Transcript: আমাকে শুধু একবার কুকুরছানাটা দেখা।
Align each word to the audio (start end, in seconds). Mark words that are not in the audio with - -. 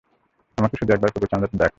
আমাকে 0.57 0.75
শুধু 0.79 0.91
একবার 0.93 1.09
কুকুরছানাটা 1.13 1.55
দেখা। 1.55 1.69